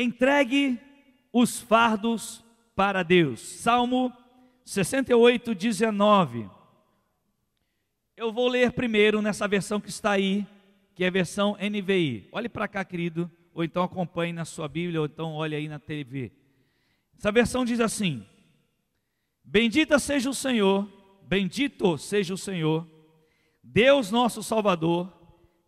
[0.00, 0.80] Entregue
[1.30, 2.42] os fardos
[2.74, 3.40] para Deus.
[3.40, 4.10] Salmo
[4.64, 6.48] 68, 19.
[8.16, 10.46] Eu vou ler primeiro nessa versão que está aí,
[10.94, 12.30] que é a versão NVI.
[12.32, 15.78] Olhe para cá, querido, ou então acompanhe na sua Bíblia, ou então olhe aí na
[15.78, 16.32] TV.
[17.18, 18.26] Essa versão diz assim:
[19.44, 20.88] Bendita seja o Senhor,
[21.24, 22.88] bendito seja o Senhor,
[23.62, 25.12] Deus nosso Salvador,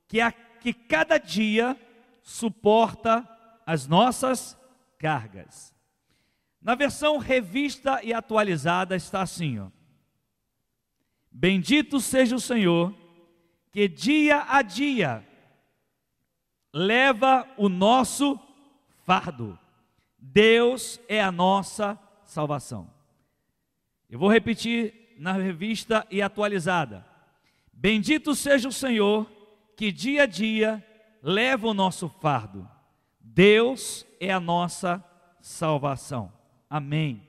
[0.08, 1.76] que, a, que cada dia
[2.22, 3.28] suporta
[3.66, 4.58] as nossas
[4.98, 5.74] cargas.
[6.60, 9.68] Na versão revista e atualizada está assim, ó.
[11.30, 12.94] Bendito seja o Senhor,
[13.72, 15.26] que dia a dia
[16.72, 18.38] leva o nosso
[19.04, 19.58] fardo.
[20.18, 22.88] Deus é a nossa salvação.
[24.08, 27.04] Eu vou repetir na revista e atualizada.
[27.72, 29.28] Bendito seja o Senhor,
[29.76, 30.84] que dia a dia
[31.22, 32.68] leva o nosso fardo.
[33.34, 35.02] Deus é a nossa
[35.40, 36.30] salvação.
[36.68, 37.26] Amém.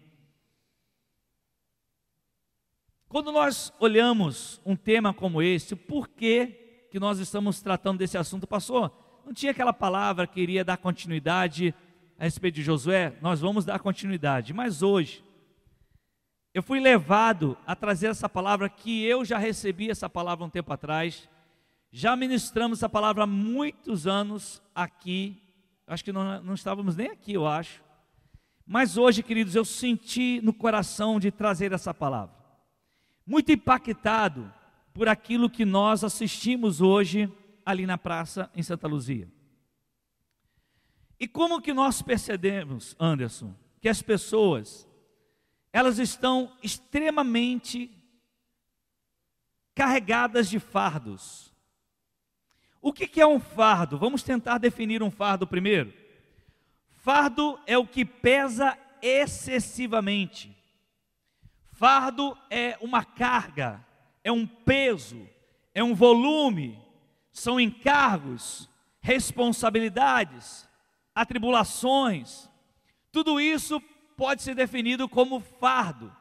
[3.07, 8.45] Quando nós olhamos um tema como este, por que, que nós estamos tratando desse assunto?
[8.45, 8.91] Passou?
[9.25, 11.73] Não tinha aquela palavra que iria dar continuidade
[12.19, 13.15] a respeito de Josué?
[13.21, 15.23] Nós vamos dar continuidade, mas hoje,
[16.53, 20.73] eu fui levado a trazer essa palavra que eu já recebi essa palavra um tempo
[20.73, 21.29] atrás,
[21.93, 25.42] já ministramos essa palavra há muitos anos aqui,
[25.87, 27.83] acho que não, não estávamos nem aqui, eu acho,
[28.65, 32.43] mas hoje, queridos, eu senti no coração de trazer essa palavra
[33.25, 34.53] muito impactado
[34.93, 37.31] por aquilo que nós assistimos hoje
[37.65, 39.31] ali na praça em Santa Luzia.
[41.19, 44.87] E como que nós percebemos, Anderson, que as pessoas
[45.71, 47.89] elas estão extremamente
[49.73, 51.52] carregadas de fardos.
[52.83, 53.97] O que, que é um fardo?
[53.97, 55.93] Vamos tentar definir um fardo primeiro.
[57.01, 60.53] Fardo é o que pesa excessivamente.
[61.71, 63.81] Fardo é uma carga,
[64.21, 65.25] é um peso,
[65.73, 66.77] é um volume,
[67.31, 68.69] são encargos,
[68.99, 70.67] responsabilidades,
[71.15, 72.49] atribulações.
[73.13, 73.79] Tudo isso
[74.17, 76.13] pode ser definido como fardo.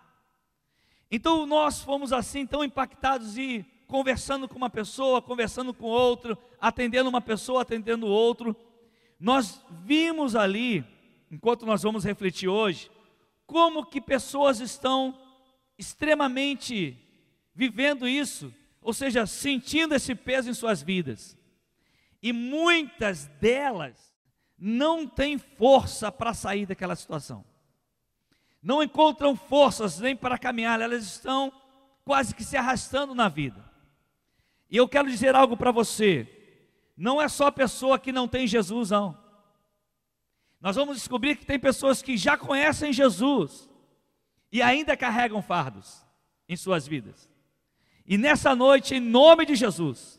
[1.10, 7.10] Então nós fomos assim tão impactados e conversando com uma pessoa, conversando com outro, atendendo
[7.10, 8.56] uma pessoa, atendendo outro.
[9.20, 10.82] Nós vimos ali,
[11.30, 12.90] enquanto nós vamos refletir hoje,
[13.44, 15.14] como que pessoas estão
[15.76, 16.96] extremamente
[17.54, 21.36] vivendo isso, ou seja, sentindo esse peso em suas vidas.
[22.22, 24.10] E muitas delas
[24.56, 27.44] não têm força para sair daquela situação.
[28.62, 31.52] Não encontram forças nem para caminhar, elas estão
[32.06, 33.70] quase que se arrastando na vida.
[34.72, 36.26] E eu quero dizer algo para você:
[36.96, 39.20] não é só pessoa que não tem Jesus, não.
[40.58, 43.68] Nós vamos descobrir que tem pessoas que já conhecem Jesus,
[44.50, 46.02] e ainda carregam fardos
[46.48, 47.28] em suas vidas.
[48.06, 50.18] E nessa noite, em nome de Jesus,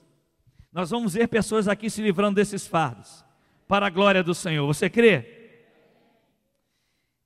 [0.72, 3.26] nós vamos ver pessoas aqui se livrando desses fardos,
[3.68, 4.68] para a glória do Senhor.
[4.68, 5.66] Você crê?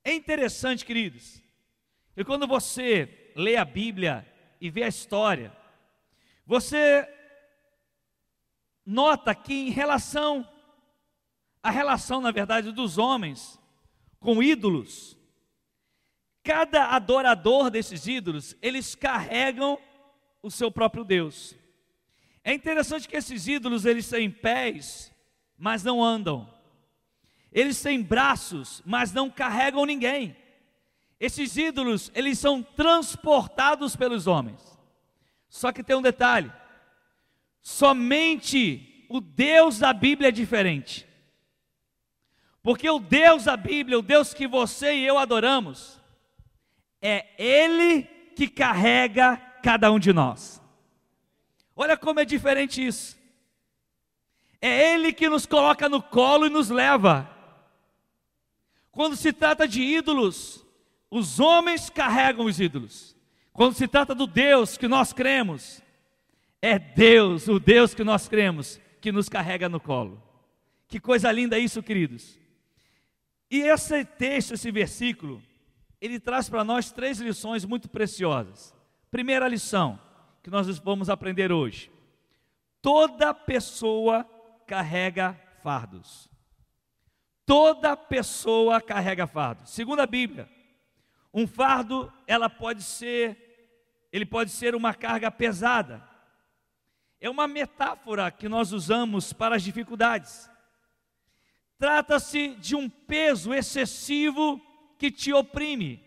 [0.02, 1.42] É interessante, queridos,
[2.14, 4.26] que quando você lê a Bíblia
[4.58, 5.52] e vê a história,
[6.46, 7.06] você
[8.88, 10.48] nota que em relação,
[11.62, 13.60] a relação, na verdade, dos homens
[14.18, 15.14] com ídolos,
[16.42, 19.78] cada adorador desses ídolos, eles carregam
[20.42, 21.54] o seu próprio Deus.
[22.42, 25.12] É interessante que esses ídolos, eles têm pés,
[25.58, 26.48] mas não andam.
[27.52, 30.34] Eles têm braços, mas não carregam ninguém.
[31.20, 34.78] Esses ídolos, eles são transportados pelos homens.
[35.46, 36.50] Só que tem um detalhe:
[37.68, 41.06] somente o Deus da Bíblia é diferente.
[42.62, 46.00] Porque o Deus da Bíblia, o Deus que você e eu adoramos,
[47.00, 50.62] é Ele que carrega cada um de nós.
[51.76, 53.18] Olha como é diferente isso.
[54.62, 57.30] É Ele que nos coloca no colo e nos leva.
[58.90, 60.66] Quando se trata de ídolos,
[61.10, 63.14] os homens carregam os ídolos.
[63.52, 65.82] Quando se trata do Deus que nós cremos,
[66.60, 70.22] é Deus, o Deus que nós cremos, que nos carrega no colo.
[70.88, 72.38] Que coisa linda isso, queridos.
[73.50, 75.42] E esse texto, esse versículo,
[76.00, 78.74] ele traz para nós três lições muito preciosas.
[79.10, 79.98] Primeira lição
[80.42, 81.90] que nós vamos aprender hoje:
[82.80, 84.24] toda pessoa
[84.66, 86.28] carrega fardos.
[87.44, 89.70] Toda pessoa carrega fardos.
[89.70, 90.48] Segundo a Bíblia,
[91.32, 96.06] um fardo ela pode ser, ele pode ser uma carga pesada.
[97.20, 100.48] É uma metáfora que nós usamos para as dificuldades.
[101.76, 104.60] Trata-se de um peso excessivo
[104.98, 106.02] que te oprime,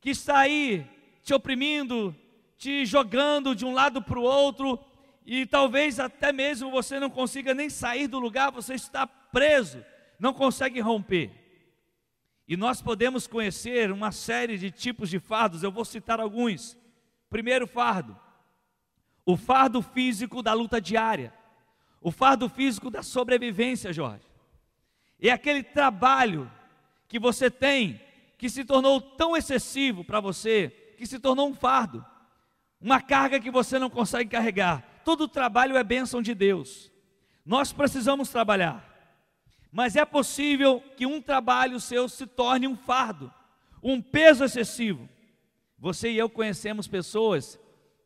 [0.00, 0.86] que está aí
[1.22, 2.14] te oprimindo,
[2.56, 4.78] te jogando de um lado para o outro,
[5.24, 9.82] e talvez até mesmo você não consiga nem sair do lugar, você está preso,
[10.18, 11.30] não consegue romper.
[12.46, 16.76] E nós podemos conhecer uma série de tipos de fardos, eu vou citar alguns.
[17.30, 18.18] Primeiro fardo,
[19.26, 21.32] o fardo físico da luta diária,
[22.00, 24.24] o fardo físico da sobrevivência, Jorge.
[25.20, 26.50] É aquele trabalho
[27.08, 28.00] que você tem
[28.36, 30.68] que se tornou tão excessivo para você,
[30.98, 32.04] que se tornou um fardo,
[32.80, 35.02] uma carga que você não consegue carregar.
[35.04, 36.92] Todo trabalho é bênção de Deus.
[37.44, 38.90] Nós precisamos trabalhar.
[39.72, 43.32] Mas é possível que um trabalho seu se torne um fardo,
[43.82, 45.08] um peso excessivo.
[45.78, 47.58] Você e eu conhecemos pessoas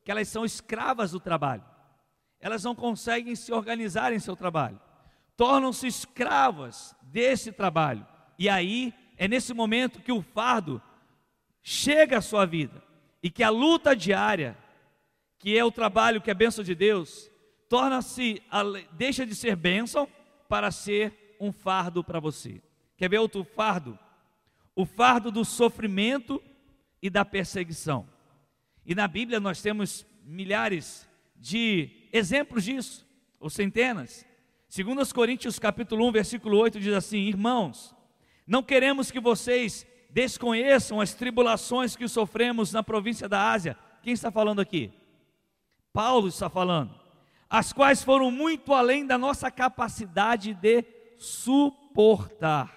[0.09, 1.63] que elas são escravas do trabalho.
[2.41, 4.81] Elas não conseguem se organizar em seu trabalho.
[5.37, 8.07] Tornam-se escravas desse trabalho.
[8.39, 10.81] E aí é nesse momento que o fardo
[11.61, 12.83] chega à sua vida
[13.23, 14.57] e que a luta diária,
[15.39, 17.31] que é o trabalho que é bênção de Deus,
[17.69, 18.43] torna-se
[18.93, 20.09] deixa de ser bênção
[20.49, 22.63] para ser um fardo para você.
[22.97, 23.99] Quer ver outro fardo?
[24.75, 26.43] O fardo do sofrimento
[27.03, 28.09] e da perseguição.
[28.89, 31.07] E na Bíblia nós temos milhares
[31.37, 33.07] de exemplos disso,
[33.39, 34.25] ou centenas.
[34.67, 37.95] Segundo os Coríntios capítulo 1, versículo 8 diz assim: "Irmãos,
[38.47, 44.31] não queremos que vocês desconheçam as tribulações que sofremos na província da Ásia." Quem está
[44.31, 44.91] falando aqui?
[45.93, 46.99] Paulo está falando.
[47.51, 50.83] As quais foram muito além da nossa capacidade de
[51.19, 52.75] suportar.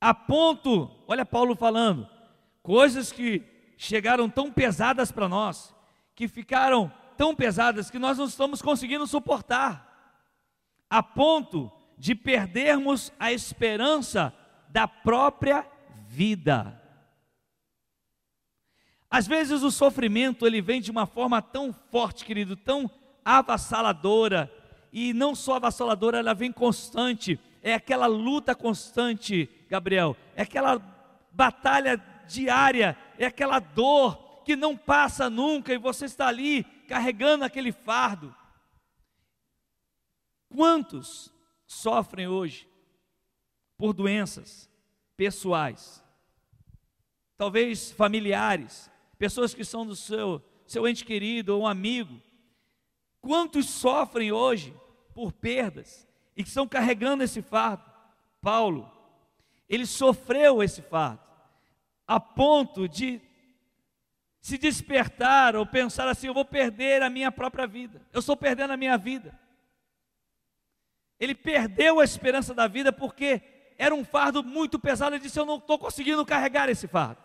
[0.00, 2.08] A ponto, olha Paulo falando,
[2.64, 3.51] coisas que
[3.82, 5.74] chegaram tão pesadas para nós,
[6.14, 10.14] que ficaram tão pesadas que nós não estamos conseguindo suportar,
[10.88, 14.32] a ponto de perdermos a esperança
[14.68, 15.66] da própria
[16.06, 16.80] vida.
[19.10, 22.88] Às vezes o sofrimento ele vem de uma forma tão forte, querido, tão
[23.24, 24.50] avassaladora,
[24.92, 27.38] e não só avassaladora, ela vem constante.
[27.60, 30.16] É aquela luta constante, Gabriel.
[30.36, 30.80] É aquela
[31.32, 37.72] batalha diária, é aquela dor que não passa nunca e você está ali carregando aquele
[37.72, 38.34] fardo.
[40.48, 41.32] Quantos
[41.66, 42.68] sofrem hoje
[43.76, 44.68] por doenças
[45.16, 46.04] pessoais?
[47.36, 52.20] Talvez familiares, pessoas que são do seu, seu ente querido ou um amigo.
[53.20, 54.74] Quantos sofrem hoje
[55.14, 56.06] por perdas
[56.36, 57.84] e que estão carregando esse fardo.
[58.40, 58.90] Paulo,
[59.68, 61.21] ele sofreu esse fardo
[62.06, 63.20] a ponto de
[64.40, 68.72] se despertar ou pensar assim: eu vou perder a minha própria vida, eu estou perdendo
[68.72, 69.38] a minha vida.
[71.18, 73.40] Ele perdeu a esperança da vida porque
[73.78, 75.14] era um fardo muito pesado.
[75.14, 77.22] Ele disse: Eu não estou conseguindo carregar esse fardo.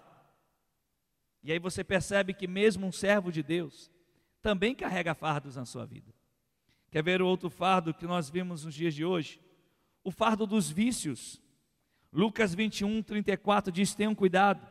[1.41, 3.91] E aí você percebe que, mesmo um servo de Deus,
[4.41, 6.13] também carrega fardos na sua vida.
[6.91, 9.39] Quer ver o outro fardo que nós vimos nos dias de hoje?
[10.03, 11.41] O fardo dos vícios.
[12.11, 14.65] Lucas 21, 34 diz: Tenham cuidado,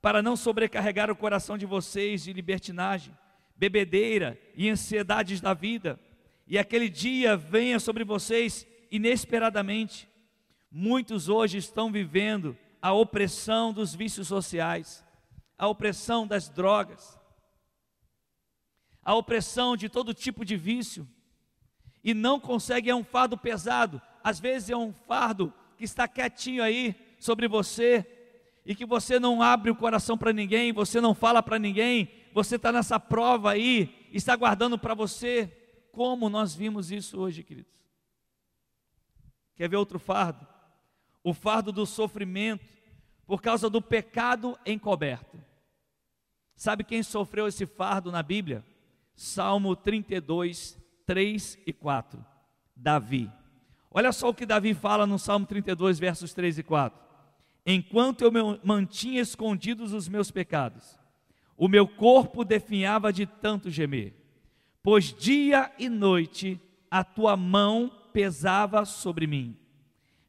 [0.00, 3.16] para não sobrecarregar o coração de vocês de libertinagem,
[3.56, 5.98] bebedeira e ansiedades da vida,
[6.46, 10.08] e aquele dia venha sobre vocês inesperadamente.
[10.70, 15.04] Muitos hoje estão vivendo a opressão dos vícios sociais,
[15.56, 17.18] a opressão das drogas,
[19.02, 21.08] a opressão de todo tipo de vício
[22.02, 24.00] e não consegue, é um fardo pesado.
[24.22, 28.04] Às vezes é um fardo que está quietinho aí sobre você
[28.66, 32.56] e que você não abre o coração para ninguém, você não fala para ninguém, você
[32.56, 35.46] está nessa prova aí, está guardando para você.
[35.92, 37.72] Como nós vimos isso hoje, queridos?
[39.54, 40.46] Quer ver outro fardo?
[41.22, 42.64] O fardo do sofrimento
[43.26, 45.38] por causa do pecado encoberto.
[46.56, 48.64] Sabe quem sofreu esse fardo na Bíblia?
[49.14, 52.24] Salmo 32, 3 e 4.
[52.74, 53.30] Davi.
[53.90, 56.98] Olha só o que Davi fala no Salmo 32, versos 3 e 4.
[57.64, 58.30] Enquanto eu
[58.62, 60.98] mantinha escondidos os meus pecados,
[61.56, 64.14] o meu corpo definhava de tanto gemer,
[64.82, 69.56] pois dia e noite a tua mão pesava sobre mim.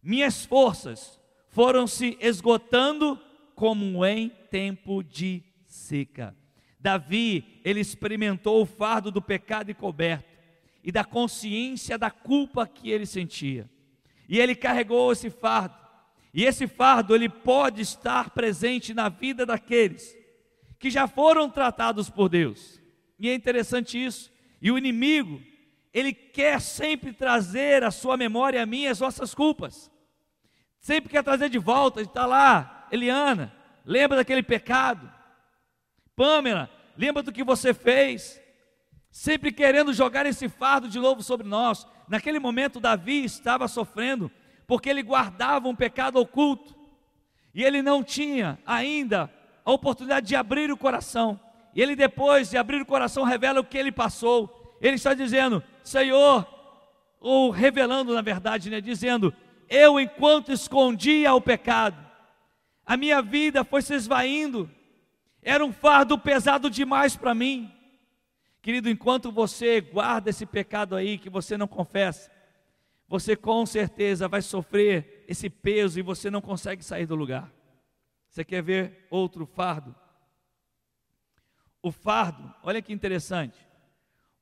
[0.01, 3.19] Minhas forças foram se esgotando
[3.55, 6.35] como em tempo de seca.
[6.79, 10.28] Davi, ele experimentou o fardo do pecado encoberto
[10.83, 13.69] e da consciência da culpa que ele sentia.
[14.27, 15.75] E ele carregou esse fardo.
[16.33, 20.19] E esse fardo ele pode estar presente na vida daqueles
[20.79, 22.81] que já foram tratados por Deus.
[23.19, 24.31] E é interessante isso.
[24.61, 25.41] E o inimigo,
[25.93, 29.91] ele quer sempre trazer à sua memória a mim as nossas culpas.
[30.79, 33.53] Sempre quer trazer de volta, está lá, Eliana,
[33.85, 35.11] lembra daquele pecado.
[36.15, 38.38] Pamela, lembra do que você fez.
[39.19, 41.85] Sempre querendo jogar esse fardo de novo sobre nós.
[42.07, 44.31] Naquele momento, Davi estava sofrendo,
[44.65, 46.73] porque ele guardava um pecado oculto,
[47.53, 49.29] e ele não tinha ainda
[49.65, 51.37] a oportunidade de abrir o coração.
[51.75, 54.77] E ele, depois de abrir o coração, revela o que ele passou.
[54.79, 56.47] Ele está dizendo: Senhor,
[57.19, 59.33] ou revelando na verdade, né, dizendo:
[59.67, 61.97] Eu, enquanto escondia o pecado,
[62.85, 64.71] a minha vida foi se esvaindo,
[65.41, 67.69] era um fardo pesado demais para mim.
[68.69, 72.29] Querido, enquanto você guarda esse pecado aí que você não confessa,
[73.07, 77.51] você com certeza vai sofrer esse peso e você não consegue sair do lugar.
[78.29, 79.95] Você quer ver outro fardo?
[81.81, 83.57] O fardo, olha que interessante.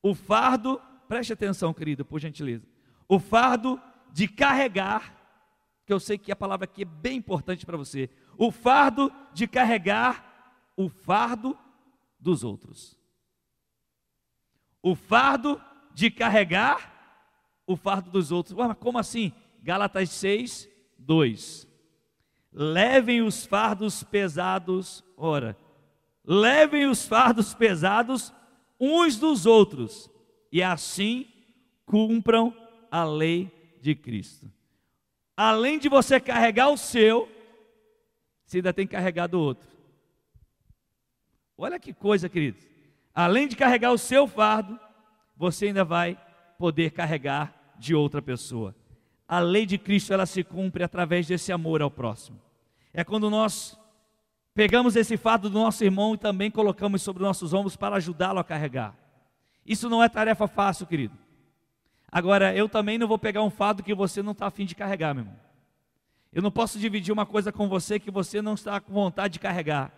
[0.02, 2.68] O fardo preste atenção, querido, por gentileza.
[3.08, 3.80] O fardo
[4.12, 5.16] de carregar,
[5.86, 8.10] que eu sei que a palavra aqui é bem importante para você.
[8.36, 11.58] O fardo de carregar o fardo
[12.20, 12.98] dos outros.
[14.82, 15.60] O fardo
[15.94, 16.98] de carregar
[17.66, 18.56] o fardo dos outros.
[18.56, 19.32] Mas como assim?
[19.62, 20.68] Gálatas 6,
[20.98, 21.68] 2.
[22.52, 25.56] Levem os fardos pesados, ora,
[26.24, 28.32] levem os fardos pesados
[28.80, 30.10] uns dos outros
[30.50, 31.26] e assim
[31.84, 32.54] cumpram
[32.90, 34.50] a lei de Cristo.
[35.36, 37.28] Além de você carregar o seu,
[38.44, 39.68] você ainda tem que carregar do outro.
[41.56, 42.67] Olha que coisa, queridos.
[43.18, 44.78] Além de carregar o seu fardo,
[45.36, 46.16] você ainda vai
[46.56, 48.76] poder carregar de outra pessoa.
[49.26, 52.40] A lei de Cristo ela se cumpre através desse amor ao próximo.
[52.94, 53.76] É quando nós
[54.54, 58.44] pegamos esse fardo do nosso irmão e também colocamos sobre nossos ombros para ajudá-lo a
[58.44, 58.94] carregar.
[59.66, 61.18] Isso não é tarefa fácil, querido.
[62.12, 65.12] Agora, eu também não vou pegar um fardo que você não está afim de carregar,
[65.12, 65.40] meu irmão.
[66.32, 69.40] Eu não posso dividir uma coisa com você que você não está com vontade de
[69.40, 69.92] carregar.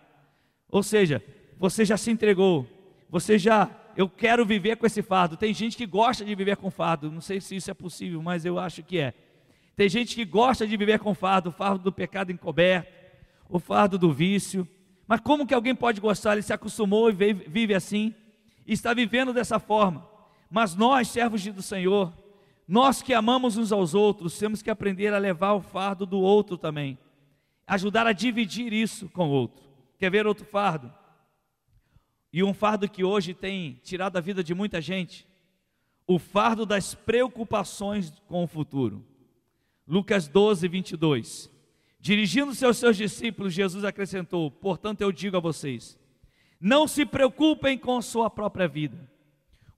[0.67, 1.23] Ou seja,
[1.59, 2.67] você já se entregou,
[3.11, 5.37] você já, eu quero viver com esse fardo.
[5.37, 8.45] Tem gente que gosta de viver com fardo, não sei se isso é possível, mas
[8.45, 9.13] eu acho que é.
[9.75, 12.89] Tem gente que gosta de viver com fardo, o fardo do pecado encoberto,
[13.49, 14.67] o fardo do vício.
[15.07, 16.33] Mas como que alguém pode gostar?
[16.33, 18.15] Ele se acostumou e vive assim
[18.65, 20.07] está vivendo dessa forma.
[20.49, 22.13] Mas nós, servos do Senhor,
[22.67, 26.57] nós que amamos uns aos outros, temos que aprender a levar o fardo do outro
[26.57, 26.97] também,
[27.67, 29.63] ajudar a dividir isso com o outro.
[29.97, 30.91] Quer ver outro fardo?
[32.33, 35.27] E um fardo que hoje tem tirado a vida de muita gente,
[36.07, 39.05] o fardo das preocupações com o futuro.
[39.87, 41.51] Lucas 12, 22.
[41.99, 45.99] Dirigindo-se aos seus discípulos, Jesus acrescentou: Portanto, eu digo a vocês,
[46.59, 48.97] não se preocupem com sua própria vida,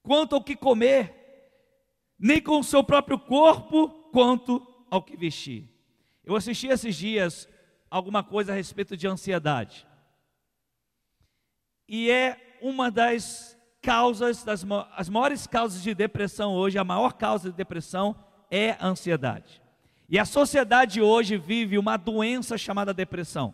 [0.01, 1.13] quanto ao que comer,
[2.17, 5.67] nem com o seu próprio corpo, quanto ao que vestir.
[6.23, 7.49] Eu assisti esses dias
[7.89, 9.85] alguma coisa a respeito de ansiedade.
[11.87, 17.51] E é uma das causas, das as maiores causas de depressão hoje, a maior causa
[17.51, 18.15] de depressão
[18.49, 19.61] é a ansiedade.
[20.09, 23.53] E a sociedade hoje vive uma doença chamada depressão.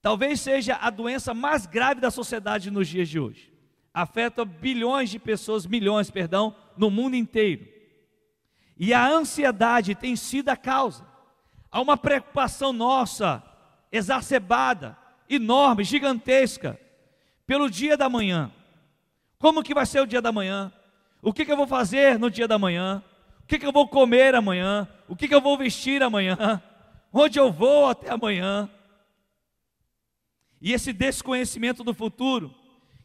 [0.00, 3.52] Talvez seja a doença mais grave da sociedade nos dias de hoje.
[3.94, 7.68] Afeta bilhões de pessoas, milhões, perdão, no mundo inteiro.
[8.76, 11.06] E a ansiedade tem sido a causa.
[11.70, 13.42] Há uma preocupação nossa,
[13.92, 14.96] exacerbada,
[15.28, 16.80] enorme, gigantesca,
[17.52, 18.50] pelo dia da manhã.
[19.38, 20.72] Como que vai ser o dia da manhã?
[21.20, 23.04] O que, que eu vou fazer no dia da manhã?
[23.40, 24.88] O que, que eu vou comer amanhã?
[25.06, 26.62] O que, que eu vou vestir amanhã?
[27.12, 28.70] Onde eu vou até amanhã?
[30.62, 32.54] E esse desconhecimento do futuro,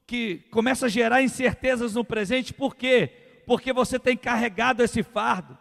[0.05, 3.43] que começa a gerar incertezas no presente, por quê?
[3.45, 5.57] Porque você tem carregado esse fardo.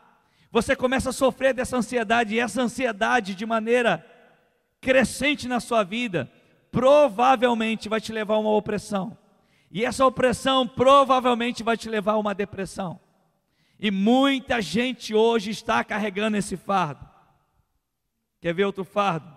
[0.52, 4.06] Você começa a sofrer dessa ansiedade, e essa ansiedade, de maneira
[4.80, 6.30] crescente na sua vida,
[6.76, 9.16] provavelmente vai te levar a uma opressão.
[9.70, 13.00] E essa opressão provavelmente vai te levar a uma depressão.
[13.80, 17.08] E muita gente hoje está carregando esse fardo.
[18.42, 19.36] Quer ver outro fardo?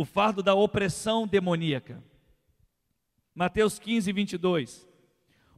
[0.00, 2.02] o fardo da opressão demoníaca.
[3.34, 4.88] Mateus 15, 22.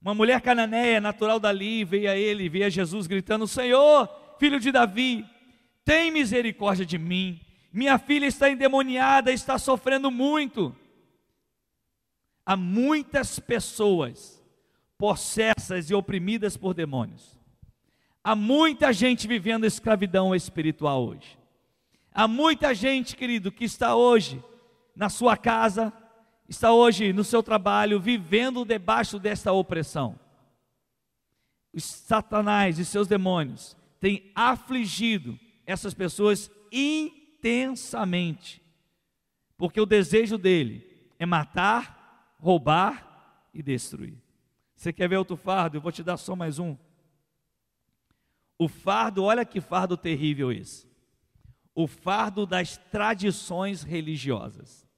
[0.01, 4.09] Uma mulher cananeia, natural dali, veio a ele, veio a Jesus gritando: Senhor,
[4.41, 5.25] filho de Davi,
[5.85, 7.41] tem misericórdia de mim.
[7.73, 10.77] Minha filha está endemoniada, está sofrendo muito.
[12.45, 14.43] Há muitas pessoas
[14.99, 17.41] possessas e oprimidas por demônios.
[18.23, 21.39] Há muita gente vivendo escravidão espiritual hoje.
[22.13, 24.43] Há muita gente, querido, que está hoje
[24.95, 25.93] na sua casa,
[26.47, 30.21] está hoje no seu trabalho, vivendo debaixo desta opressão.
[31.73, 36.51] os Satanás e seus demônios têm afligido essas pessoas
[37.43, 38.63] intensamente,
[39.57, 40.87] porque o desejo dele
[41.19, 44.17] é matar, roubar e destruir.
[44.77, 45.77] Você quer ver outro fardo?
[45.77, 46.77] Eu vou te dar só mais um.
[48.57, 50.89] O fardo, olha que fardo terrível esse.
[51.75, 54.89] O fardo das tradições religiosas.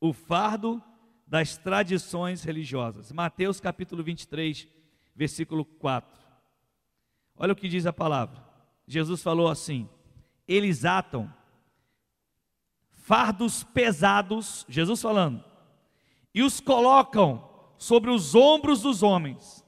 [0.00, 0.82] O fardo
[1.26, 3.10] das tradições religiosas.
[3.10, 4.68] Mateus capítulo 23,
[5.14, 6.18] versículo 4.
[7.36, 8.44] Olha o que diz a palavra.
[8.86, 9.88] Jesus falou assim:
[10.46, 11.32] Eles atam
[13.08, 15.42] fardos pesados, Jesus falando,
[16.34, 17.42] e os colocam
[17.78, 19.64] sobre os ombros dos homens,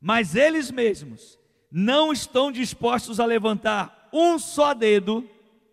[0.00, 1.36] mas eles mesmos
[1.68, 5.28] não estão dispostos a levantar um só dedo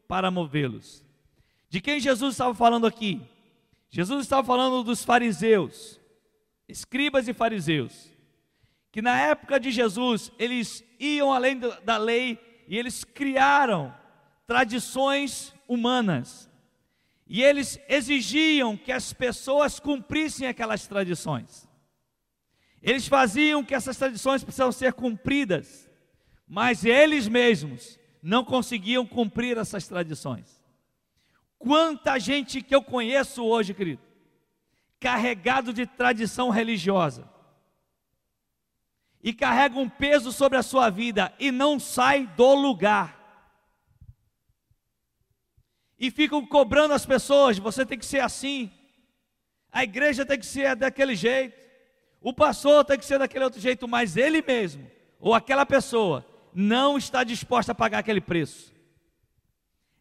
[0.08, 1.06] para movê-los.
[1.70, 3.22] De quem Jesus estava falando aqui?
[3.92, 6.00] Jesus estava falando dos fariseus,
[6.68, 8.12] escribas e fariseus,
[8.92, 13.94] que na época de Jesus eles iam além da lei e eles criaram
[14.48, 16.47] tradições humanas.
[17.28, 21.68] E eles exigiam que as pessoas cumprissem aquelas tradições.
[22.82, 25.88] Eles faziam que essas tradições precisavam ser cumpridas
[26.48, 30.64] mas eles mesmos não conseguiam cumprir essas tradições.
[31.60, 34.02] Quanta gente que eu conheço hoje, querido,
[35.00, 37.30] carregado de tradição religiosa,
[39.22, 43.17] e carrega um peso sobre a sua vida e não sai do lugar.
[46.00, 48.72] E ficam cobrando as pessoas: você tem que ser assim,
[49.72, 51.58] a igreja tem que ser daquele jeito,
[52.22, 54.90] o pastor tem que ser daquele outro jeito, mas ele mesmo,
[55.20, 58.74] ou aquela pessoa, não está disposta a pagar aquele preço.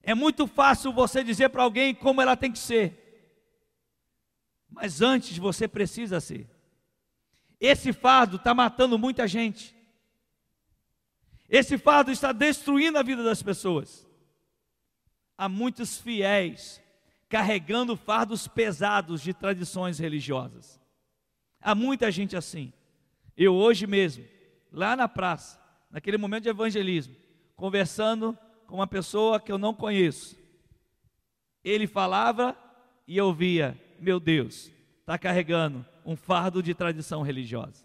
[0.02, 3.02] É muito fácil você dizer para alguém como ela tem que ser,
[4.68, 6.48] mas antes você precisa ser.
[7.58, 9.74] Esse fardo está matando muita gente.
[11.48, 14.05] Esse fardo está destruindo a vida das pessoas.
[15.36, 16.80] Há muitos fiéis
[17.28, 20.80] carregando fardos pesados de tradições religiosas.
[21.60, 22.72] Há muita gente assim.
[23.36, 24.24] Eu hoje mesmo,
[24.72, 27.14] lá na praça, naquele momento de evangelismo,
[27.54, 30.36] conversando com uma pessoa que eu não conheço.
[31.62, 32.56] Ele falava
[33.06, 34.70] e eu via, meu Deus,
[35.00, 37.84] está carregando um fardo de tradição religiosa.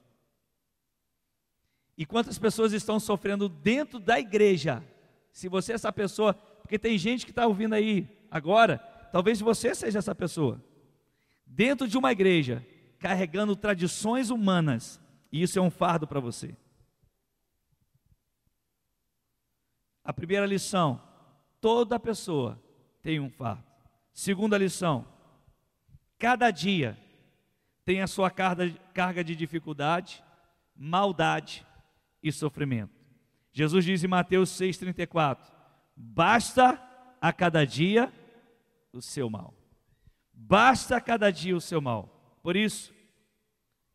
[1.98, 4.84] E quantas pessoas estão sofrendo dentro da igreja?
[5.32, 6.36] Se você é essa pessoa,
[6.72, 8.78] porque tem gente que está ouvindo aí agora,
[9.12, 10.64] talvez você seja essa pessoa.
[11.46, 12.66] Dentro de uma igreja,
[12.98, 14.98] carregando tradições humanas,
[15.34, 16.56] e isso é um fardo para você.
[20.02, 21.02] A primeira lição:
[21.60, 22.58] toda pessoa
[23.02, 23.66] tem um fardo.
[24.14, 25.06] Segunda lição:
[26.18, 26.98] cada dia
[27.84, 30.24] tem a sua carga de dificuldade,
[30.74, 31.68] maldade
[32.24, 32.98] e sofrimento.
[33.52, 35.60] Jesus diz em Mateus 6,34:
[36.02, 36.82] basta
[37.22, 38.12] a cada dia
[38.92, 39.54] o seu mal.
[40.34, 42.40] Basta a cada dia o seu mal.
[42.42, 42.92] Por isso,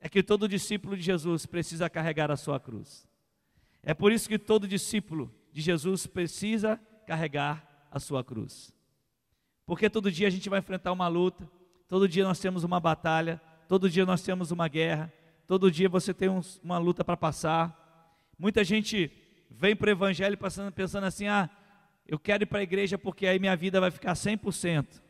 [0.00, 3.06] é que todo discípulo de Jesus precisa carregar a sua cruz.
[3.82, 8.72] É por isso que todo discípulo de Jesus precisa carregar a sua cruz.
[9.64, 11.50] Porque todo dia a gente vai enfrentar uma luta,
[11.88, 15.12] todo dia nós temos uma batalha, todo dia nós temos uma guerra,
[15.46, 18.24] todo dia você tem um, uma luta para passar.
[18.38, 19.10] Muita gente
[19.50, 21.50] vem para o Evangelho pensando, pensando assim: ah,
[22.08, 25.02] eu quero ir para a igreja porque aí minha vida vai ficar 100%.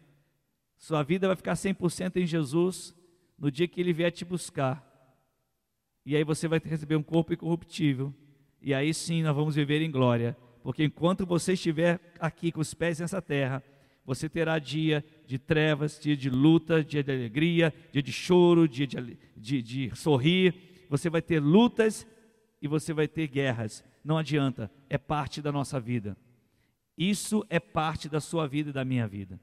[0.77, 2.95] Sua vida vai ficar 100% em Jesus
[3.39, 4.85] no dia que Ele vier te buscar.
[6.05, 8.15] E aí você vai receber um corpo incorruptível
[8.61, 12.75] e aí sim nós vamos viver em glória, porque enquanto você estiver aqui com os
[12.75, 13.63] pés nessa terra,
[14.05, 18.87] você terá dia de trevas, dia de luta, dia de alegria, dia de choro, dia
[18.87, 20.55] de, de, de sorrir.
[20.89, 22.07] Você vai ter lutas
[22.63, 23.85] e você vai ter guerras.
[24.05, 26.17] Não adianta, é parte da nossa vida.
[26.97, 29.39] Isso é parte da sua vida e da minha vida.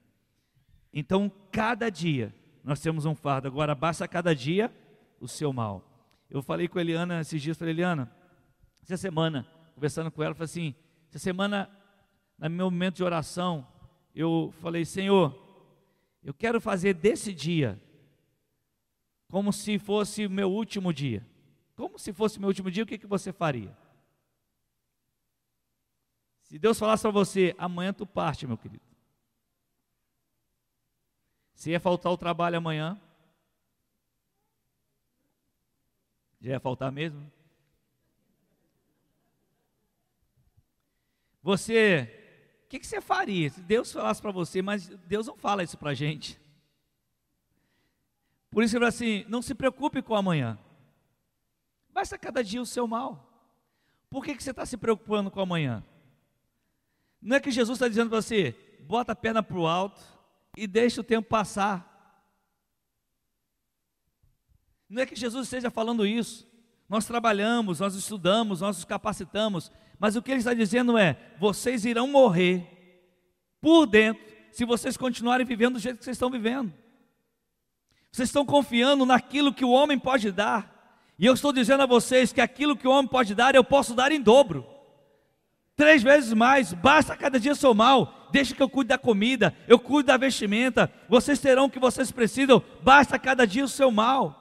[0.92, 3.48] Então, cada dia nós temos um fardo.
[3.48, 4.74] Agora, basta cada dia
[5.20, 5.84] o seu mal.
[6.30, 8.12] Eu falei com a Eliana esses dias, falei, Eliana,
[8.82, 10.76] essa semana, conversando com ela, falei assim:
[11.10, 11.70] essa semana,
[12.40, 13.68] no meu momento de oração,
[14.16, 15.38] eu falei: Senhor,
[16.24, 17.80] eu quero fazer desse dia
[19.30, 21.26] como se fosse o meu último dia.
[21.76, 23.76] Como se fosse o meu último dia, o que, que você faria?
[26.54, 28.84] Se Deus falasse para você, amanhã tu parte, meu querido.
[31.56, 33.02] Se ia faltar o trabalho amanhã,
[36.40, 37.28] já ia faltar mesmo?
[41.42, 45.64] Você, o que, que, você faria se Deus falasse para você, mas Deus não fala
[45.64, 46.40] isso para a gente.
[48.52, 50.60] Por isso ele fala assim: não se preocupe com amanhã,
[51.90, 53.28] basta cada dia o seu mal.
[54.08, 55.84] Por que, que você está se preocupando com amanhã?
[57.24, 60.02] Não é que Jesus está dizendo para você, bota a perna para o alto
[60.58, 61.90] e deixa o tempo passar.
[64.90, 66.46] Não é que Jesus esteja falando isso.
[66.90, 71.86] Nós trabalhamos, nós estudamos, nós nos capacitamos, mas o que ele está dizendo é: vocês
[71.86, 72.68] irão morrer
[73.62, 76.74] por dentro se vocês continuarem vivendo do jeito que vocês estão vivendo.
[78.12, 80.72] Vocês estão confiando naquilo que o homem pode dar.
[81.18, 83.96] E eu estou dizendo a vocês que aquilo que o homem pode dar, eu posso
[83.96, 84.73] dar em dobro.
[85.76, 88.30] Três vezes mais, basta cada dia seu mal.
[88.32, 90.92] Deixa que eu cuide da comida, eu cuido da vestimenta.
[91.08, 94.40] Vocês terão o que vocês precisam, basta cada dia o seu mal.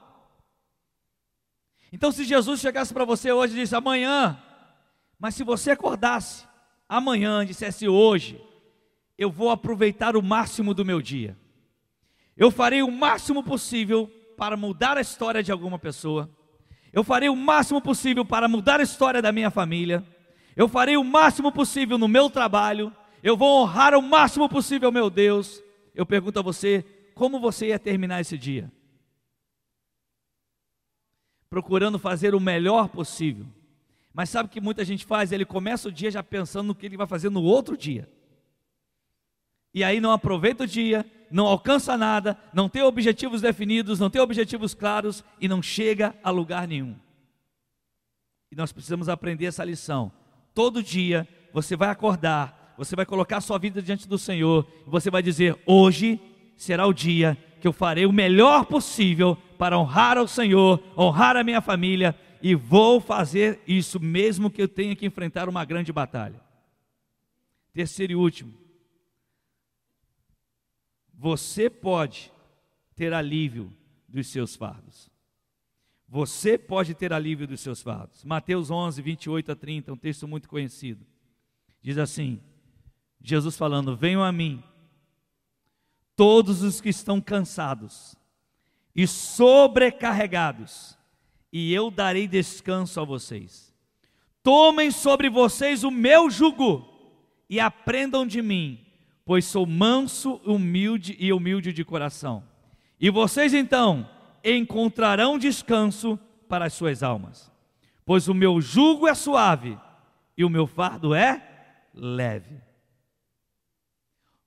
[1.93, 4.43] Então, se Jesus chegasse para você hoje e disse amanhã,
[5.19, 6.47] mas se você acordasse
[6.89, 8.41] amanhã, dissesse hoje,
[9.19, 11.37] eu vou aproveitar o máximo do meu dia.
[12.37, 16.31] Eu farei o máximo possível para mudar a história de alguma pessoa.
[16.93, 20.05] Eu farei o máximo possível para mudar a história da minha família.
[20.57, 22.95] Eu farei o máximo possível no meu trabalho.
[23.23, 25.63] Eu vou honrar o máximo possível meu Deus.
[25.95, 26.85] Eu pergunto a você,
[27.15, 28.71] como você ia terminar esse dia?
[31.49, 33.47] Procurando fazer o melhor possível.
[34.13, 35.33] Mas sabe o que muita gente faz?
[35.33, 38.09] Ele começa o dia já pensando no que ele vai fazer no outro dia
[39.75, 44.21] e aí não aproveita o dia, não alcança nada, não tem objetivos definidos, não tem
[44.21, 46.95] objetivos claros e não chega a lugar nenhum.
[48.51, 50.13] E nós precisamos aprender essa lição.
[50.55, 54.91] Todo dia você vai acordar, você vai colocar a sua vida diante do Senhor, e
[54.91, 56.21] você vai dizer: hoje
[56.57, 61.45] será o dia que eu farei o melhor possível para honrar ao Senhor, honrar a
[61.45, 66.41] minha família, e vou fazer isso mesmo que eu tenha que enfrentar uma grande batalha.
[67.73, 68.53] Terceiro e último,
[71.15, 72.33] você pode
[72.97, 73.73] ter alívio
[74.09, 75.12] dos seus fardos.
[76.13, 78.23] Você pode ter alívio dos seus fardos.
[78.23, 81.07] Mateus 11, 28 a 30, um texto muito conhecido.
[81.81, 82.39] Diz assim:
[83.19, 84.63] Jesus falando: Venham a mim,
[86.15, 88.15] todos os que estão cansados
[88.95, 90.99] e sobrecarregados,
[91.51, 93.75] e eu darei descanso a vocês.
[94.43, 96.87] Tomem sobre vocês o meu jugo
[97.49, 98.93] e aprendam de mim
[99.25, 102.45] pois sou manso, humilde e humilde de coração.
[103.01, 104.09] E vocês então
[104.45, 107.51] encontrarão descanso para as suas almas,
[108.05, 109.79] pois o meu jugo é suave
[110.37, 111.43] e o meu fardo é
[111.95, 112.55] leve.
[112.55, 112.61] O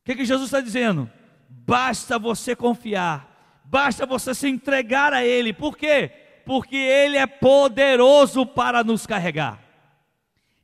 [0.06, 1.10] que, que Jesus está dizendo?
[1.50, 6.12] Basta você confiar, basta você se entregar a Ele, por quê?
[6.46, 9.66] Porque Ele é poderoso para nos carregar.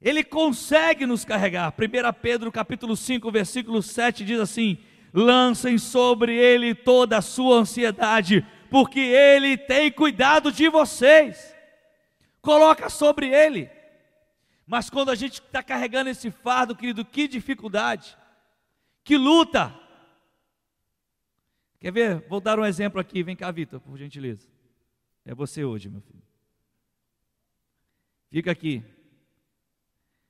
[0.02, 1.72] Ele consegue nos carregar.
[1.72, 4.80] 1 Pedro capítulo 5, versículo 7 diz assim:
[5.14, 11.56] "Lancem sobre ele toda a sua ansiedade, porque ele tem cuidado de vocês."
[12.42, 13.70] Coloca sobre ele.
[14.66, 18.18] Mas quando a gente está carregando esse fardo, querido, que dificuldade,
[19.04, 19.78] que luta.
[21.80, 22.28] Quer ver?
[22.28, 23.22] Vou dar um exemplo aqui.
[23.22, 24.50] Vem cá, Vitor, por gentileza.
[25.26, 26.24] É você hoje, meu filho.
[28.30, 28.84] Fica aqui.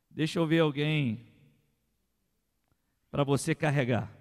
[0.10, 1.32] Deixa eu ver alguém
[3.12, 4.12] para você carregar.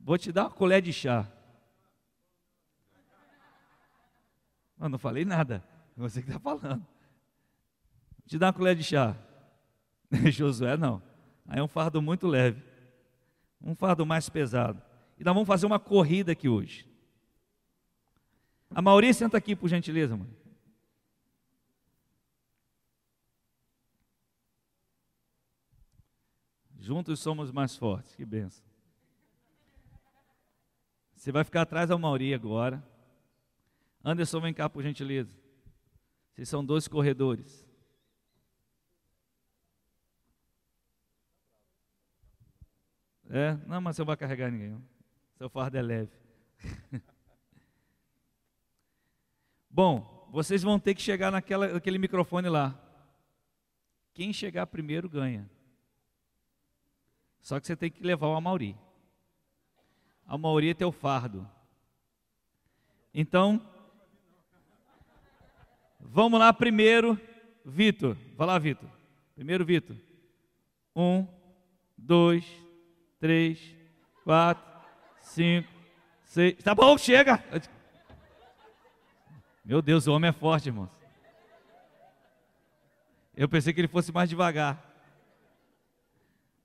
[0.00, 1.30] Vou te dar uma colher de chá.
[4.82, 5.62] Eu não falei nada.
[5.96, 6.84] Você que está falando.
[8.26, 9.16] Te dar uma colher de chá.
[10.28, 11.00] Josué não.
[11.46, 12.60] Aí é um fardo muito leve.
[13.62, 14.82] Um fardo mais pesado.
[15.16, 16.90] E nós vamos fazer uma corrida aqui hoje.
[18.74, 20.28] A maioria senta aqui, por gentileza, mãe.
[26.80, 28.16] Juntos somos mais fortes.
[28.16, 28.64] Que benção.
[31.14, 32.82] Você vai ficar atrás da Mauri agora.
[34.04, 35.36] Anderson, vem cá, por gentileza.
[36.32, 37.66] Vocês são dois corredores.
[43.30, 43.54] É?
[43.66, 44.82] Não, mas você não vai carregar ninguém.
[45.38, 46.12] Seu fardo é leve.
[49.70, 52.78] Bom, vocês vão ter que chegar naquela, naquele microfone lá.
[54.12, 55.50] Quem chegar primeiro ganha.
[57.40, 58.76] Só que você tem que levar o Amauri.
[60.26, 61.48] A Amauri é teu fardo.
[63.14, 63.66] Então,
[66.02, 67.18] vamos lá primeiro,
[67.64, 68.16] Vitor.
[68.36, 68.88] Vai lá, Vitor.
[69.34, 69.96] Primeiro, Vitor.
[70.94, 71.26] Um,
[71.96, 72.44] dois,
[73.18, 73.58] três,
[74.24, 74.64] quatro,
[75.20, 75.68] cinco,
[76.24, 76.56] seis.
[76.62, 77.42] Tá bom, chega.
[79.64, 80.90] Meu Deus, o homem é forte, irmãos.
[83.34, 84.90] Eu pensei que ele fosse mais devagar.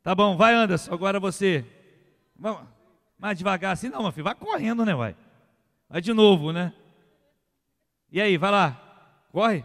[0.03, 1.65] Tá bom, vai Anderson, agora você.
[3.17, 5.15] Mais devagar assim, não, meu filho, vai correndo, né, vai.
[5.89, 6.73] Vai de novo, né?
[8.11, 8.86] E aí, vai lá,
[9.37, 9.63] corre.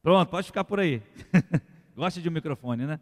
[0.00, 1.02] Pronto, pode ficar por aí.
[1.96, 3.00] Gosta de um microfone, né?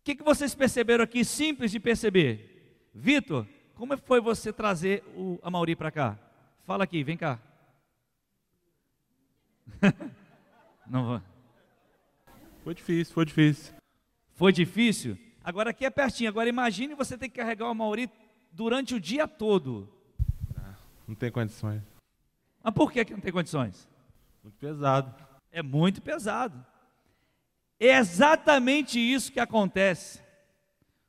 [0.00, 2.88] O que, que vocês perceberam aqui, simples de perceber?
[2.92, 6.18] Vitor, como foi você trazer o Amauri para cá?
[6.64, 7.40] Fala aqui, vem cá.
[10.84, 11.22] Não vou.
[12.64, 13.74] Foi difícil, foi difícil.
[14.32, 15.16] Foi difícil?
[15.44, 16.28] Agora aqui é pertinho.
[16.28, 18.10] Agora imagine você ter que carregar o Mauri
[18.50, 19.88] durante o dia todo.
[21.06, 21.91] Não tem condições.
[22.62, 23.88] Mas por que, que não tem condições?
[24.42, 25.14] Muito pesado.
[25.50, 26.64] É muito pesado.
[27.78, 30.22] É exatamente isso que acontece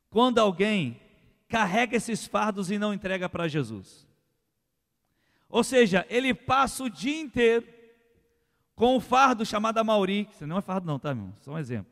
[0.09, 0.99] quando alguém
[1.47, 4.07] carrega esses fardos e não entrega para Jesus.
[5.47, 7.67] Ou seja, ele passa o dia inteiro
[8.75, 11.31] com o fardo chamado Amauri, que não é fardo não, tá, meu?
[11.41, 11.91] Só um exemplo.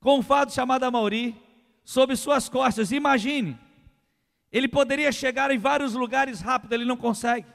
[0.00, 1.40] Com o fardo chamado Amauri
[1.84, 2.90] sobre suas costas.
[2.90, 3.56] Imagine,
[4.50, 7.46] ele poderia chegar em vários lugares rápido, ele não consegue.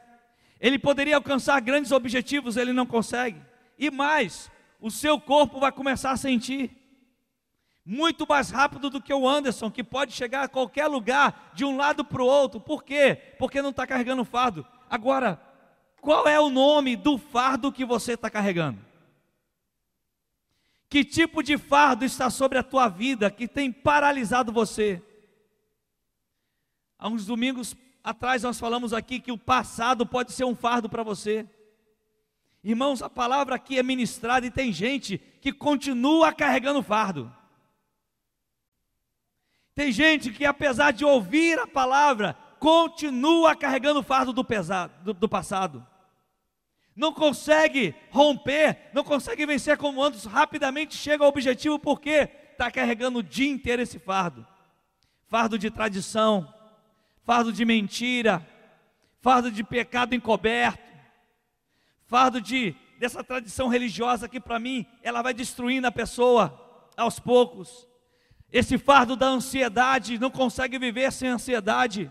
[0.59, 3.41] Ele poderia alcançar grandes objetivos, ele não consegue.
[3.77, 6.71] E mais, o seu corpo vai começar a sentir
[7.85, 11.77] muito mais rápido do que o Anderson, que pode chegar a qualquer lugar, de um
[11.77, 12.59] lado para o outro.
[12.59, 13.15] Por quê?
[13.37, 14.65] Porque não está carregando fardo.
[14.89, 15.39] Agora,
[16.01, 18.83] qual é o nome do fardo que você está carregando?
[20.89, 25.01] Que tipo de fardo está sobre a tua vida que tem paralisado você?
[26.97, 31.01] Há uns domingos atrás nós falamos aqui que o passado pode ser um fardo para
[31.01, 31.43] você.
[32.63, 37.33] Irmãos, a palavra aqui é ministrada e tem gente que continua carregando fardo.
[39.73, 45.13] Tem gente que, apesar de ouvir a palavra, continua carregando o fardo do, pesado, do,
[45.13, 45.85] do passado.
[46.95, 53.19] Não consegue romper, não consegue vencer como antes, rapidamente chega ao objetivo, porque está carregando
[53.19, 54.47] o dia inteiro esse fardo
[55.27, 56.53] fardo de tradição,
[57.25, 58.47] fardo de mentira,
[59.19, 60.79] fardo de pecado encoberto,
[62.05, 67.87] fardo de dessa tradição religiosa que para mim ela vai destruindo a pessoa aos poucos.
[68.53, 72.09] Esse fardo da ansiedade, não consegue viver sem ansiedade,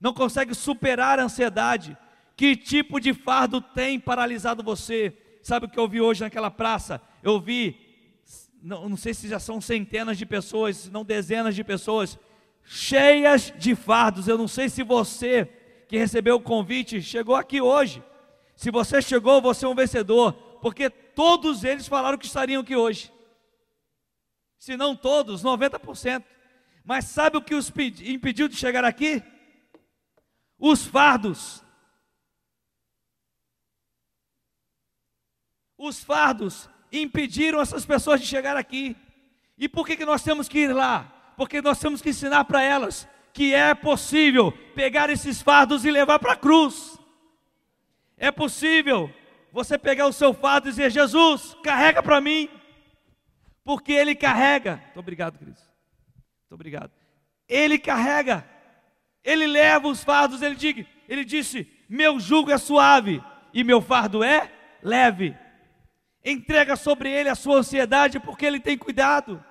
[0.00, 1.96] não consegue superar a ansiedade.
[2.34, 5.16] Que tipo de fardo tem paralisado você?
[5.42, 7.00] Sabe o que eu vi hoje naquela praça?
[7.22, 7.76] Eu vi,
[8.62, 12.18] não, não sei se já são centenas de pessoas, não dezenas de pessoas,
[12.64, 14.28] cheias de fardos.
[14.28, 15.46] Eu não sei se você
[15.88, 18.02] que recebeu o convite chegou aqui hoje.
[18.54, 23.12] Se você chegou, você é um vencedor, porque todos eles falaram que estariam aqui hoje.
[24.58, 26.22] Se não todos, 90%.
[26.84, 29.22] Mas sabe o que os impediu de chegar aqui?
[30.58, 31.62] Os fardos.
[35.76, 38.96] Os fardos impediram essas pessoas de chegar aqui.
[39.56, 41.19] E por que, que nós temos que ir lá?
[41.40, 46.18] Porque nós temos que ensinar para elas que é possível pegar esses fardos e levar
[46.18, 47.00] para a cruz.
[48.18, 49.10] É possível
[49.50, 52.46] você pegar o seu fardo e dizer: Jesus, carrega para mim,
[53.64, 54.82] porque Ele carrega.
[54.84, 55.58] Muito obrigado, Cris.
[56.40, 56.92] Muito obrigado.
[57.48, 58.46] Ele carrega,
[59.24, 60.42] Ele leva os fardos.
[60.42, 63.24] Ele, diga, ele disse: Meu jugo é suave
[63.54, 65.34] e meu fardo é leve.
[66.22, 69.42] Entrega sobre Ele a sua ansiedade, porque Ele tem cuidado.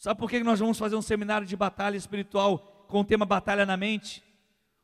[0.00, 3.66] Sabe por que nós vamos fazer um seminário de batalha espiritual com o tema batalha
[3.66, 4.24] na mente?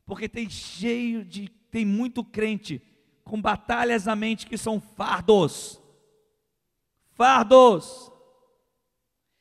[0.04, 2.82] Porque tem cheio de, tem muito crente
[3.24, 5.80] com batalhas na mente que são fardos.
[7.12, 8.12] Fardos.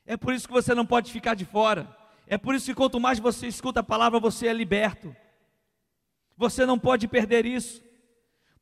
[0.06, 1.94] É por isso que você não pode ficar de fora.
[2.26, 5.14] É por isso que quanto mais você escuta a palavra, você é liberto.
[6.38, 7.82] Você não pode perder isso,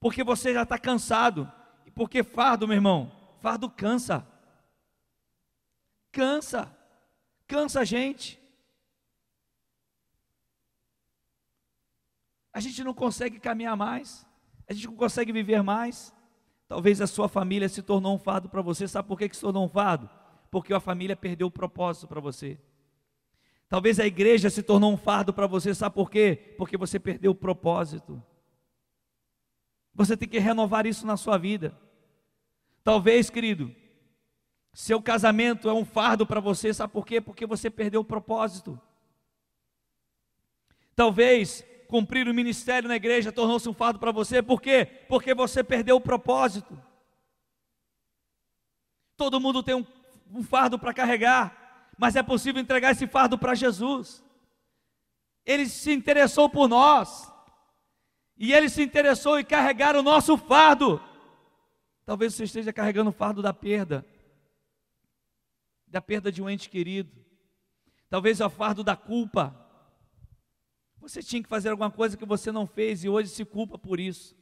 [0.01, 1.51] porque você já está cansado.
[1.95, 4.27] Porque fardo, meu irmão, fardo cansa.
[6.11, 6.77] Cansa
[7.47, 8.41] cansa a gente.
[12.53, 14.25] A gente não consegue caminhar mais,
[14.69, 16.15] a gente não consegue viver mais.
[16.69, 18.89] Talvez a sua família se tornou um fardo para você.
[18.89, 20.09] Sabe por que, se tornou um fardo?
[20.51, 22.59] Porque a família perdeu o propósito para você.
[23.69, 25.75] Talvez a igreja se tornou um fardo para você.
[25.75, 26.55] Sabe por quê?
[26.57, 28.23] Porque você perdeu o propósito.
[29.95, 31.77] Você tem que renovar isso na sua vida.
[32.83, 33.75] Talvez, querido,
[34.75, 37.21] seu casamento é um fardo para você, sabe por quê?
[37.21, 38.79] Porque você perdeu o propósito.
[40.97, 44.85] Talvez cumprir o ministério na igreja tornou-se um fardo para você, por quê?
[45.09, 46.77] Porque você perdeu o propósito.
[49.17, 49.87] Todo mundo tem um,
[50.33, 54.25] um fardo para carregar, mas é possível entregar esse fardo para Jesus.
[55.47, 57.33] Ele se interessou por nós,
[58.37, 61.01] e ele se interessou em carregar o nosso fardo.
[62.05, 64.05] Talvez você esteja carregando o fardo da perda
[65.95, 67.13] da perda de um ente querido,
[68.11, 69.57] talvez o fardo da culpa.
[70.99, 74.01] Você tinha que fazer alguma coisa que você não fez e hoje se culpa por
[74.01, 74.37] isso.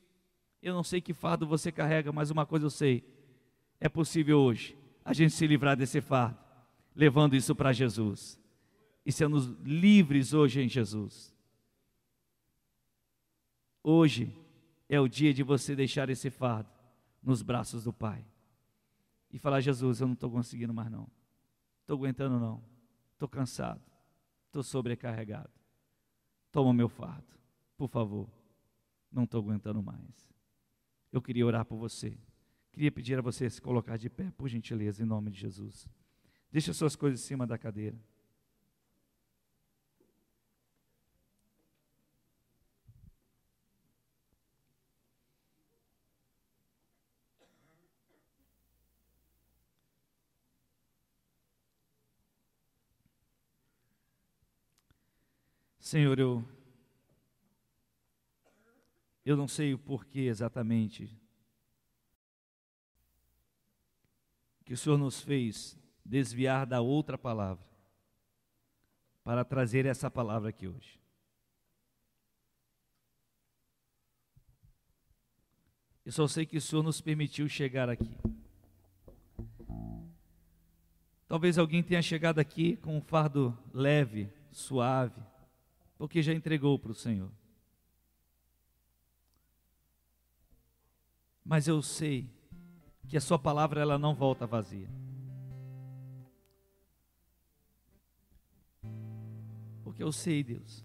[0.63, 3.05] Eu não sei que fardo você carrega, mas uma coisa eu sei:
[3.79, 6.39] é possível hoje a gente se livrar desse fardo,
[6.97, 8.41] levando isso para Jesus
[9.05, 11.35] e sendo livres hoje em Jesus.
[13.83, 14.35] Hoje
[14.89, 16.71] é o dia de você deixar esse fardo
[17.23, 18.25] nos braços do Pai
[19.31, 21.07] e falar: Jesus, eu não estou conseguindo mais, não,
[21.83, 22.63] estou aguentando, não,
[23.13, 23.83] estou cansado,
[24.47, 25.51] estou sobrecarregado.
[26.51, 27.39] Toma meu fardo,
[27.77, 28.29] por favor,
[29.11, 30.33] não estou aguentando mais.
[31.13, 32.19] Eu queria orar por você.
[32.73, 35.87] Queria pedir a você se colocar de pé, por gentileza, em nome de Jesus.
[36.51, 37.99] Deixa suas coisas em cima da cadeira.
[55.93, 56.43] Senhor, eu
[59.27, 61.15] eu não sei o porquê exatamente
[64.65, 67.63] que o Senhor nos fez desviar da outra palavra
[69.23, 70.99] para trazer essa palavra aqui hoje.
[76.07, 78.17] Eu só sei que o Senhor nos permitiu chegar aqui.
[81.29, 85.32] Talvez alguém tenha chegado aqui com um fardo leve, suave,
[86.03, 87.31] porque já entregou para o Senhor.
[91.45, 92.29] Mas eu sei
[93.07, 94.91] que a sua palavra ela não volta vazia.
[99.85, 100.85] Porque eu sei, Deus,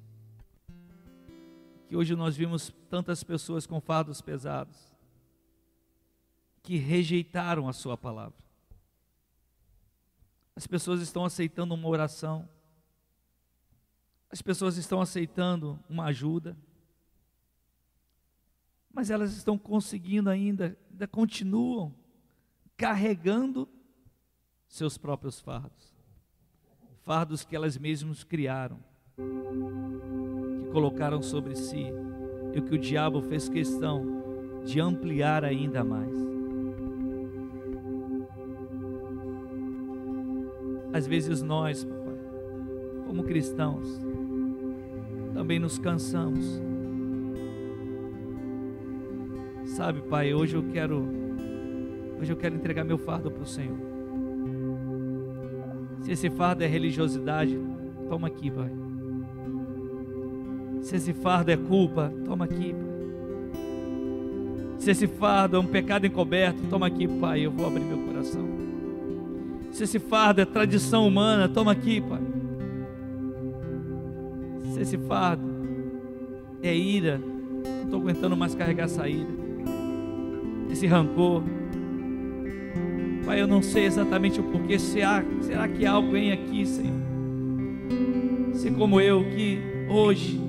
[1.87, 4.77] que hoje nós vimos tantas pessoas com fardos pesados
[6.61, 8.37] que rejeitaram a sua palavra.
[10.55, 12.47] As pessoas estão aceitando uma oração,
[14.29, 16.57] as pessoas estão aceitando uma ajuda,
[18.91, 21.93] mas elas estão conseguindo ainda, ainda continuam
[22.75, 23.69] carregando
[24.67, 25.95] seus próprios fardos,
[27.03, 28.79] fardos que elas mesmas criaram,
[29.15, 31.85] que colocaram sobre si,
[32.53, 36.17] e que o diabo fez questão de ampliar ainda mais.
[40.91, 42.17] Às vezes nós, papai,
[43.05, 44.06] como cristãos,
[45.37, 46.59] também nos cansamos.
[49.65, 51.07] Sabe, Pai, hoje eu quero
[52.19, 53.77] hoje eu quero entregar meu fardo para o Senhor.
[56.01, 57.55] Se esse fardo é religiosidade,
[58.09, 58.71] toma aqui, Pai.
[60.81, 62.87] Se esse fardo é culpa, toma aqui, Pai.
[64.79, 68.47] Se esse fardo é um pecado encoberto, toma aqui, Pai, eu vou abrir meu coração.
[69.71, 72.36] Se esse fardo é tradição humana, toma aqui, Pai
[74.77, 75.43] se esse fardo
[76.61, 79.29] é ira, não estou aguentando mais carregar essa ira,
[80.71, 81.41] esse rancor.
[83.25, 84.79] Pai, eu não sei exatamente o porquê.
[84.79, 86.95] Será, será que há alguém aqui, Senhor?
[88.53, 89.59] Se como eu, que
[89.89, 90.39] hoje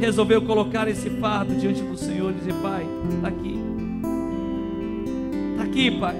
[0.00, 2.84] resolveu colocar esse fardo diante do Senhor e dizer: Pai,
[3.14, 3.58] está aqui,
[5.52, 6.16] está aqui, Pai.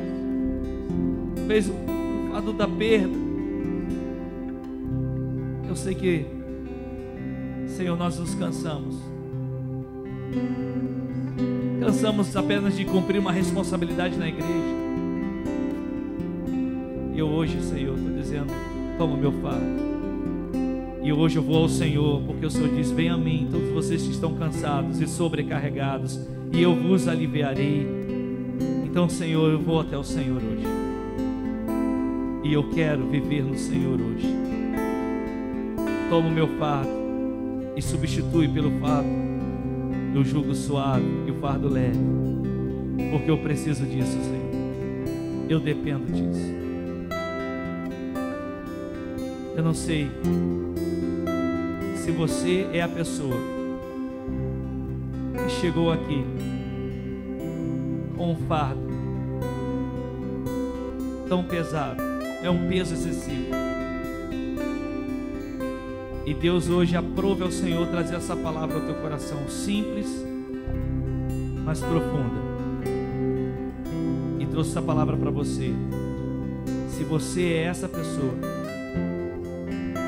[1.47, 1.75] Fez o
[2.31, 3.25] fardo da perda.
[5.69, 6.34] Eu sei que
[7.75, 8.95] Senhor, nós nos cansamos.
[11.81, 14.49] Cansamos apenas de cumprir uma responsabilidade na igreja.
[17.13, 18.53] E eu hoje, Senhor, estou dizendo:
[18.97, 19.85] toma o meu fardo.
[21.03, 24.03] E hoje eu vou ao Senhor, porque o Senhor diz: Vem a mim, todos vocês
[24.05, 26.21] que estão cansados e sobrecarregados,
[26.53, 27.89] e eu vos aliviarei.
[28.85, 30.65] Então, Senhor, eu vou até o Senhor hoje.
[32.45, 34.33] E eu quero viver no Senhor hoje.
[36.09, 37.04] Toma o meu fardo
[37.77, 39.09] e substitui pelo fardo
[40.13, 41.99] do jugo suave e o fardo leve,
[43.11, 44.45] porque eu preciso disso, Senhor.
[45.49, 46.55] Eu dependo disso.
[49.57, 50.11] Eu não sei
[51.97, 53.37] se você é a pessoa
[55.33, 56.25] que chegou aqui
[58.17, 58.85] com um fardo
[61.29, 62.01] tão pesado,
[62.43, 63.74] é um peso excessivo
[66.27, 70.07] e Deus hoje aprove ao Senhor trazer essa palavra ao teu coração, simples,
[71.65, 72.43] mas profunda.
[74.39, 75.71] E trouxe essa palavra para você.
[76.89, 78.33] Se você é essa pessoa,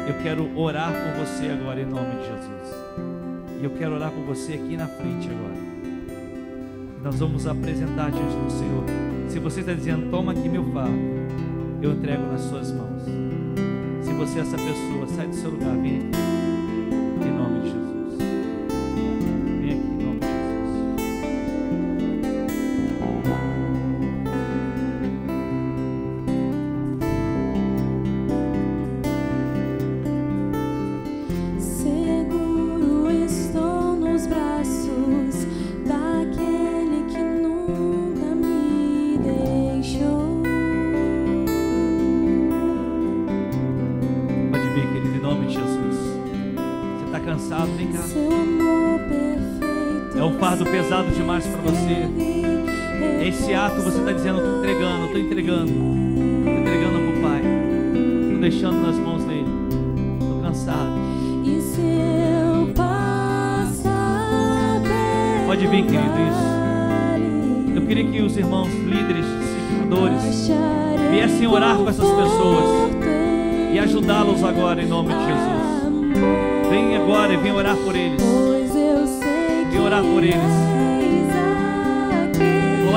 [0.09, 2.75] eu quero orar por você agora em nome de Jesus.
[3.61, 5.67] E eu quero orar por você aqui na frente agora.
[7.05, 8.85] Nós vamos apresentar diante do Senhor.
[9.29, 10.97] Se você está dizendo, toma aqui meu fardo,
[11.83, 13.26] eu entrego nas suas mãos
[14.17, 16.36] você é essa pessoa, sai do seu lugar, vem aqui.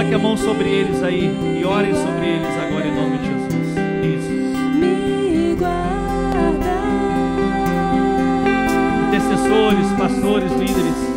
[0.10, 1.26] Coloque a mão sobre eles aí
[1.60, 3.78] e ore sobre eles agora em nome de Jesus.
[4.04, 4.32] Isso.
[9.08, 11.09] Intercessores, pastores, líderes.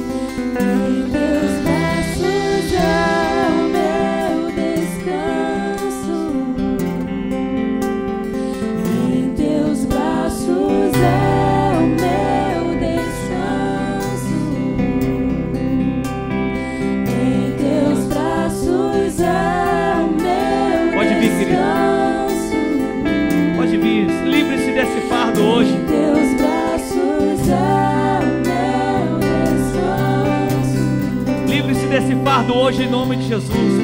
[32.43, 33.81] guardo hoje em nome de Jesus.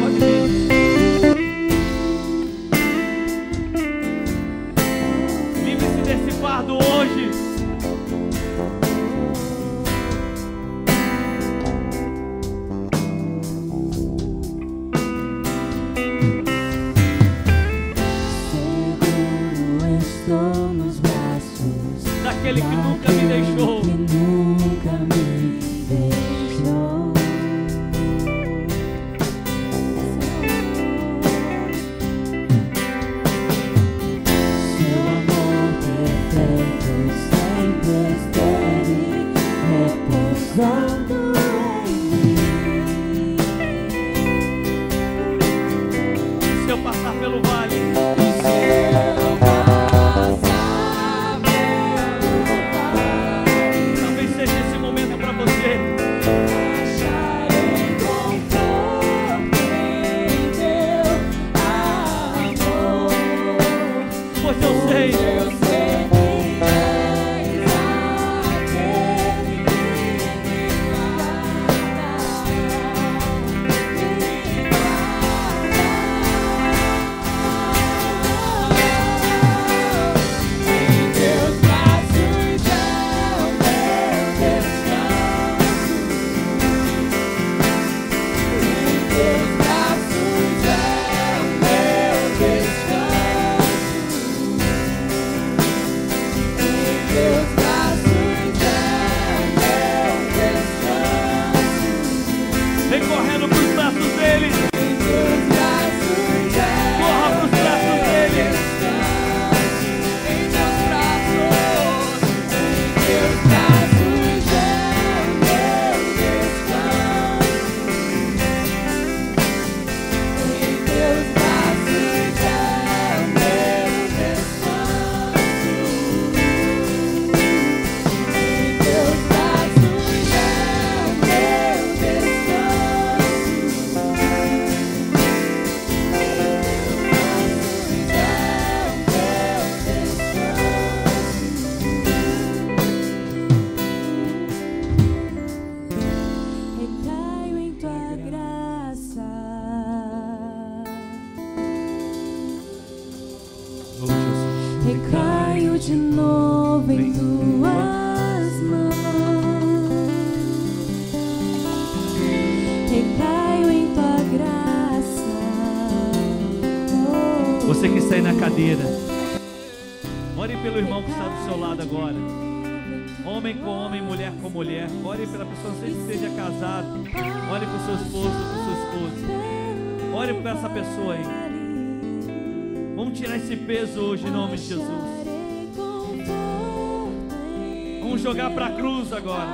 [188.39, 189.49] jogar para a cruz agora.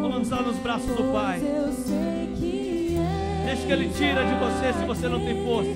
[0.00, 1.40] Vamos lançar nos braços do Pai.
[3.44, 5.70] Deixa que Ele tira de você se você não tem força.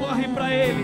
[0.00, 0.79] Corre para Ele.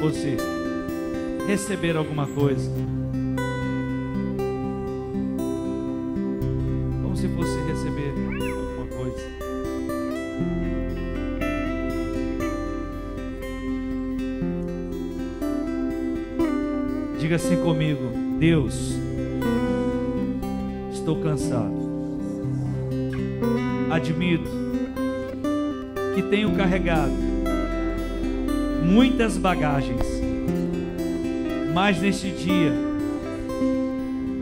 [0.00, 0.36] Fosse
[1.46, 2.70] receber alguma coisa.
[7.02, 9.28] Como se fosse receber alguma coisa.
[17.18, 18.94] Diga assim comigo: Deus,
[20.92, 21.88] estou cansado.
[23.90, 24.50] Admito
[26.14, 27.27] que tenho carregado
[28.88, 30.02] muitas bagagens,
[31.74, 32.72] mas neste dia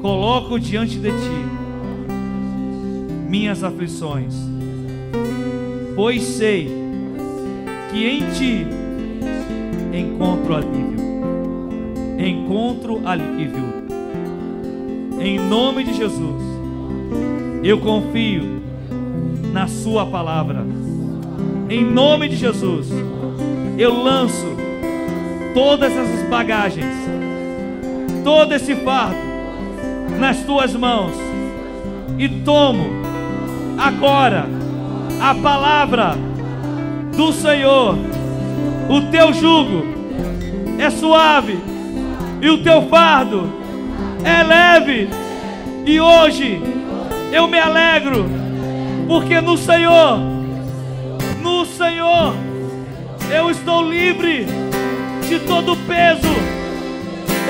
[0.00, 1.46] coloco diante de ti
[3.28, 4.34] minhas aflições,
[5.96, 6.70] pois sei
[7.90, 8.66] que em ti
[9.92, 10.96] encontro alívio.
[12.18, 13.66] Encontro alívio.
[15.20, 16.42] Em nome de Jesus,
[17.64, 18.62] eu confio
[19.52, 20.64] na Sua palavra.
[21.68, 22.88] Em nome de Jesus,
[23.78, 24.46] eu lanço
[25.54, 26.94] todas essas bagagens,
[28.24, 29.16] todo esse fardo
[30.18, 31.12] nas tuas mãos
[32.18, 32.86] e tomo
[33.78, 34.46] agora
[35.20, 36.16] a palavra
[37.16, 37.96] do Senhor.
[38.88, 39.84] O teu jugo
[40.78, 41.58] é suave
[42.40, 43.52] e o teu fardo
[44.24, 45.08] é leve.
[45.84, 46.60] E hoje
[47.32, 48.26] eu me alegro,
[49.06, 50.18] porque no Senhor,
[51.42, 52.34] no Senhor,
[53.30, 54.46] eu estou livre
[55.28, 56.28] de todo peso,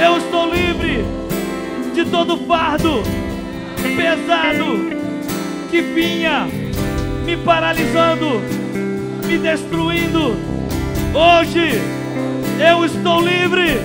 [0.03, 1.05] eu estou livre
[1.95, 3.03] de todo fardo
[3.97, 4.91] pesado
[5.70, 6.47] que vinha
[7.24, 8.41] me paralisando,
[9.27, 10.37] me destruindo.
[11.14, 11.81] Hoje
[12.59, 13.79] eu estou livre,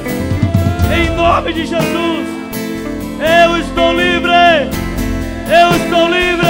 [0.95, 2.27] em nome de Jesus.
[3.19, 4.31] Eu estou livre,
[5.47, 6.47] eu estou livre,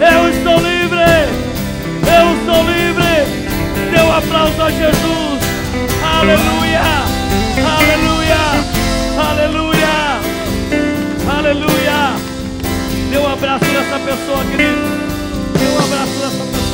[0.00, 1.00] eu estou livre,
[2.06, 2.75] eu estou livre.
[4.16, 5.40] Aplauso a Jesus.
[6.02, 6.80] Aleluia,
[7.76, 8.38] aleluia,
[9.28, 10.20] aleluia,
[11.36, 12.16] aleluia.
[13.10, 14.80] Dê um abraço nessa pessoa, querido.
[15.58, 16.65] Dê um abraço nessa pessoa.